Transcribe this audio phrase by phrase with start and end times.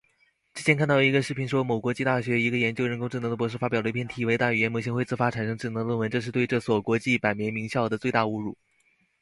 [0.55, 8.57] 之前看到一个视频说某国际大学一个研究人工智能的博士发表了一篇题为:大语言模型会自发产生智能的论文，这是对这所国际百年名校的最大侮辱